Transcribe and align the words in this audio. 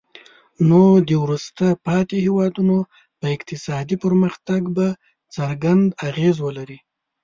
نو 0.69 0.81
د 1.07 1.09
وروسته 1.23 1.65
پاتې 1.87 2.15
هیوادونو 2.25 2.77
په 3.19 3.25
اقتصادي 3.35 3.95
پرمختګ 4.05 4.61
به 4.75 4.87
څرګند 5.35 5.85
اغیز 6.07 6.35
ولري. 6.45 6.79